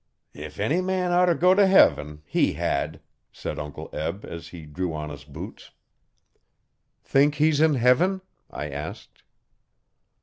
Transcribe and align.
'If 0.33 0.59
any 0.59 0.81
man 0.81 1.11
oughter 1.11 1.35
go 1.35 1.53
t' 1.53 1.61
Heaven, 1.61 2.23
he 2.25 2.53
had,' 2.53 3.01
said 3.31 3.59
Uncle 3.59 3.87
Eb, 3.93 4.25
as 4.25 4.47
he 4.47 4.65
drew 4.65 4.95
on 4.95 5.11
his 5.11 5.23
boots. 5.25 5.69
'Think 7.03 7.35
he's 7.35 7.61
in 7.61 7.75
Heaven?' 7.75 8.21
I 8.49 8.69
asked. 8.71 9.21